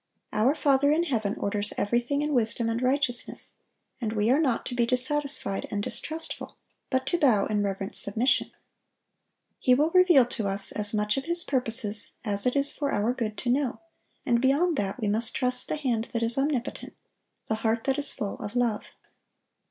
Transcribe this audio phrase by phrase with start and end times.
[0.33, 3.57] Our Father in heaven orders everything in wisdom and righteousness,
[4.01, 6.57] and we are not to be dissatisfied and distrustful,
[6.89, 8.49] but to bow in reverent submission.
[9.59, 13.13] He will reveal to us as much of His purposes as it is for our
[13.13, 13.79] good to know,
[14.25, 16.93] and beyond that we must trust the Hand that is omnipotent,
[17.45, 18.81] the Heart that is full of love.